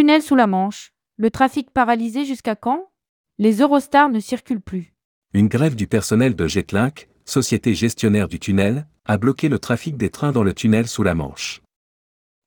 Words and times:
Tunnel 0.00 0.22
sous 0.22 0.34
la 0.34 0.46
Manche. 0.46 0.94
Le 1.18 1.30
trafic 1.30 1.72
paralysé 1.72 2.24
jusqu'à 2.24 2.56
quand 2.56 2.88
Les 3.36 3.60
Eurostars 3.60 4.08
ne 4.08 4.18
circulent 4.18 4.62
plus. 4.62 4.94
Une 5.34 5.48
grève 5.48 5.76
du 5.76 5.86
personnel 5.86 6.34
de 6.34 6.46
Jetlink, 6.46 7.10
société 7.26 7.74
gestionnaire 7.74 8.26
du 8.26 8.40
tunnel, 8.40 8.86
a 9.04 9.18
bloqué 9.18 9.50
le 9.50 9.58
trafic 9.58 9.98
des 9.98 10.08
trains 10.08 10.32
dans 10.32 10.42
le 10.42 10.54
tunnel 10.54 10.88
sous 10.88 11.02
la 11.02 11.14
Manche. 11.14 11.60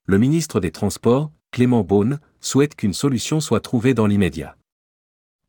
Le 0.07 0.17
ministre 0.17 0.59
des 0.59 0.71
Transports, 0.71 1.31
Clément 1.51 1.83
Beaune, 1.83 2.19
souhaite 2.39 2.73
qu'une 2.73 2.91
solution 2.91 3.39
soit 3.39 3.59
trouvée 3.61 3.93
dans 3.93 4.07
l'immédiat. 4.07 4.57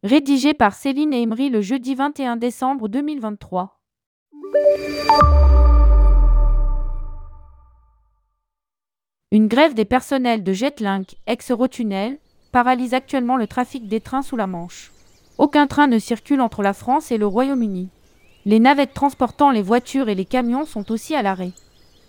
Rédigé 0.03 0.53
par 0.53 0.75
Céline 0.75 1.15
Emery 1.15 1.49
le 1.49 1.63
jeudi 1.63 1.95
21 1.95 2.37
décembre 2.37 2.89
2023. 2.89 3.81
Une 9.35 9.49
grève 9.49 9.75
des 9.75 9.85
personnels 9.85 10.45
de 10.45 10.53
Jetlink, 10.53 11.17
ex-Eurotunnel, 11.27 12.19
paralyse 12.53 12.95
actuellement 12.95 13.37
le 13.37 13.49
trafic 13.49 13.89
des 13.89 14.01
trains 14.01 14.23
sous 14.23 14.37
la 14.37 14.47
Manche. 14.47 14.93
Aucun 15.39 15.67
train 15.67 15.89
ne 15.89 15.99
circule 15.99 16.41
entre 16.41 16.63
la 16.63 16.73
France 16.73 17.11
et 17.11 17.19
le 17.19 17.27
Royaume-Uni. 17.27 17.89
Les 18.45 18.61
navettes 18.61 18.95
transportant 18.95 19.51
les 19.51 19.61
voitures 19.61 20.09
et 20.09 20.15
les 20.15 20.25
camions 20.25 20.67
sont 20.67 20.93
aussi 20.93 21.17
à 21.17 21.23
l'arrêt. 21.23 21.51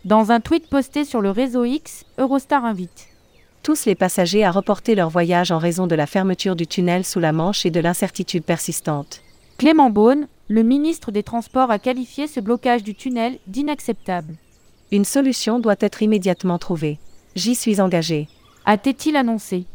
Dans 0.04 0.32
un 0.32 0.40
tweet 0.40 0.70
posté 0.70 1.04
sur 1.04 1.20
le 1.20 1.32
réseau 1.32 1.66
X, 1.66 2.06
Eurostar 2.20 2.64
invite 2.64 3.08
tous 3.64 3.86
les 3.88 3.96
passagers 3.96 4.46
à 4.46 4.52
reporter 4.52 4.94
leur 4.94 5.10
voyage 5.10 5.52
en 5.52 5.58
raison 5.58 5.88
de 5.88 5.96
la 5.96 6.06
fermeture 6.06 6.56
du 6.56 6.68
tunnel 6.68 7.04
sous 7.04 7.20
la 7.20 7.32
Manche 7.32 7.66
et 7.66 7.72
de 7.72 7.80
l'incertitude 7.80 8.44
persistante. 8.44 9.24
Clément 9.58 9.90
Beaune, 9.90 10.28
le 10.48 10.62
ministre 10.62 11.10
des 11.10 11.24
Transports, 11.24 11.72
a 11.72 11.80
qualifié 11.80 12.28
ce 12.28 12.40
blocage 12.40 12.84
du 12.84 12.94
tunnel 12.94 13.40
d'inacceptable. 13.48 14.36
Une 14.92 15.06
solution 15.06 15.58
doit 15.58 15.78
être 15.80 16.04
immédiatement 16.04 16.60
trouvée. 16.60 17.00
J'y 17.36 17.54
suis 17.54 17.82
engagé. 17.82 18.30
A-t-il 18.66 19.18
annoncé 19.18 19.66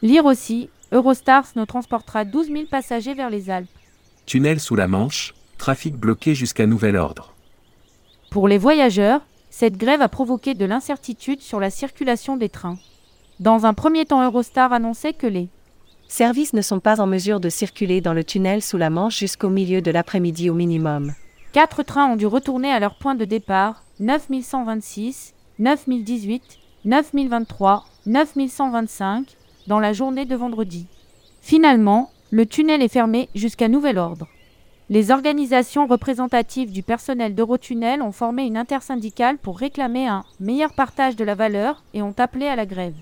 Lire 0.00 0.26
aussi, 0.26 0.68
Eurostars 0.92 1.46
ne 1.56 1.64
transportera 1.64 2.24
12 2.24 2.46
000 2.46 2.62
passagers 2.70 3.14
vers 3.14 3.30
les 3.30 3.50
Alpes. 3.50 3.68
Tunnel 4.26 4.60
sous 4.60 4.76
la 4.76 4.86
Manche, 4.86 5.34
trafic 5.58 5.96
bloqué 5.96 6.36
jusqu'à 6.36 6.66
nouvel 6.66 6.96
ordre. 6.96 7.34
Pour 8.30 8.46
les 8.46 8.58
voyageurs, 8.58 9.22
cette 9.50 9.76
grève 9.76 10.02
a 10.02 10.08
provoqué 10.08 10.54
de 10.54 10.64
l'incertitude 10.64 11.40
sur 11.40 11.58
la 11.58 11.70
circulation 11.70 12.36
des 12.36 12.48
trains. 12.48 12.78
Dans 13.40 13.66
un 13.66 13.74
premier 13.74 14.06
temps, 14.06 14.22
Eurostar 14.22 14.72
annonçait 14.72 15.12
que 15.12 15.26
les 15.26 15.48
services 16.06 16.52
ne 16.52 16.62
sont 16.62 16.78
pas 16.78 17.00
en 17.00 17.08
mesure 17.08 17.40
de 17.40 17.48
circuler 17.48 18.00
dans 18.00 18.14
le 18.14 18.22
tunnel 18.22 18.62
sous 18.62 18.76
la 18.76 18.88
Manche 18.88 19.18
jusqu'au 19.18 19.48
milieu 19.48 19.82
de 19.82 19.90
l'après-midi 19.90 20.48
au 20.48 20.54
minimum. 20.54 21.12
Quatre 21.52 21.82
trains 21.82 22.06
ont 22.06 22.16
dû 22.16 22.26
retourner 22.26 22.70
à 22.70 22.78
leur 22.78 22.94
point 22.94 23.16
de 23.16 23.24
départ 23.24 23.82
9126, 23.98 25.34
9018, 25.58 26.59
9023, 26.86 27.84
9125 28.06 29.36
dans 29.66 29.80
la 29.80 29.92
journée 29.92 30.24
de 30.24 30.34
vendredi. 30.34 30.86
Finalement, 31.42 32.10
le 32.30 32.46
tunnel 32.46 32.80
est 32.80 32.88
fermé 32.88 33.28
jusqu'à 33.34 33.68
nouvel 33.68 33.98
ordre. 33.98 34.26
Les 34.88 35.10
organisations 35.10 35.86
représentatives 35.86 36.72
du 36.72 36.82
personnel 36.82 37.34
d'Eurotunnel 37.34 38.00
ont 38.00 38.12
formé 38.12 38.44
une 38.44 38.56
intersyndicale 38.56 39.36
pour 39.36 39.58
réclamer 39.58 40.08
un 40.08 40.24
meilleur 40.40 40.72
partage 40.72 41.16
de 41.16 41.24
la 41.24 41.34
valeur 41.34 41.84
et 41.92 42.00
ont 42.00 42.14
appelé 42.16 42.46
à 42.46 42.56
la 42.56 42.64
grève. 42.64 42.96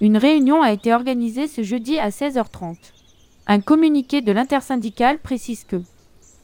Une 0.00 0.16
réunion 0.16 0.62
a 0.62 0.72
été 0.72 0.94
organisée 0.94 1.48
ce 1.48 1.64
jeudi 1.64 1.98
à 1.98 2.10
16h30. 2.10 2.76
Un 3.48 3.60
communiqué 3.60 4.20
de 4.20 4.30
l'intersyndicale 4.30 5.18
précise 5.18 5.64
que 5.64 5.82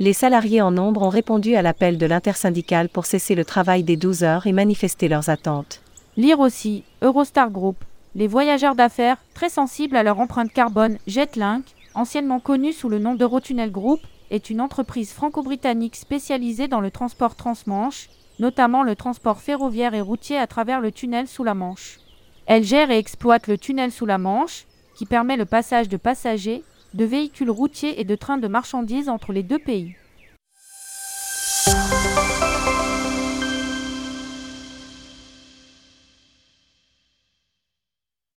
les 0.00 0.12
salariés 0.12 0.60
en 0.60 0.72
nombre 0.72 1.02
ont 1.02 1.08
répondu 1.08 1.54
à 1.54 1.62
l'appel 1.62 1.98
de 1.98 2.06
l'intersyndicale 2.06 2.88
pour 2.88 3.06
cesser 3.06 3.36
le 3.36 3.44
travail 3.44 3.84
des 3.84 3.96
12 3.96 4.24
heures 4.24 4.48
et 4.48 4.52
manifester 4.52 5.06
leurs 5.06 5.28
attentes. 5.28 5.83
Lire 6.16 6.38
aussi 6.38 6.84
Eurostar 7.02 7.50
Group, 7.50 7.76
les 8.14 8.28
voyageurs 8.28 8.76
d'affaires 8.76 9.16
très 9.34 9.48
sensibles 9.48 9.96
à 9.96 10.04
leur 10.04 10.20
empreinte 10.20 10.52
carbone 10.52 10.98
Jetlink, 11.08 11.64
anciennement 11.94 12.38
connue 12.38 12.72
sous 12.72 12.88
le 12.88 13.00
nom 13.00 13.16
d'Eurotunnel 13.16 13.72
Group, 13.72 13.98
est 14.30 14.48
une 14.48 14.60
entreprise 14.60 15.12
franco-britannique 15.12 15.96
spécialisée 15.96 16.68
dans 16.68 16.80
le 16.80 16.92
transport 16.92 17.34
transmanche, 17.34 18.10
notamment 18.38 18.84
le 18.84 18.94
transport 18.94 19.40
ferroviaire 19.40 19.94
et 19.94 20.00
routier 20.00 20.38
à 20.38 20.46
travers 20.46 20.80
le 20.80 20.92
tunnel 20.92 21.26
sous 21.26 21.42
la 21.42 21.54
Manche. 21.54 21.98
Elle 22.46 22.62
gère 22.62 22.92
et 22.92 22.98
exploite 22.98 23.48
le 23.48 23.58
tunnel 23.58 23.90
sous 23.90 24.06
la 24.06 24.18
Manche, 24.18 24.66
qui 24.96 25.06
permet 25.06 25.36
le 25.36 25.46
passage 25.46 25.88
de 25.88 25.96
passagers, 25.96 26.62
de 26.94 27.04
véhicules 27.04 27.50
routiers 27.50 28.00
et 28.00 28.04
de 28.04 28.14
trains 28.14 28.38
de 28.38 28.46
marchandises 28.46 29.08
entre 29.08 29.32
les 29.32 29.42
deux 29.42 29.58
pays. 29.58 29.96